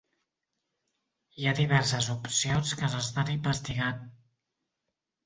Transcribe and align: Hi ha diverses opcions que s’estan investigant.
Hi 1.41 1.45
ha 1.49 1.53
diverses 1.59 2.07
opcions 2.13 2.71
que 2.79 2.89
s’estan 2.95 3.29
investigant. 3.35 4.01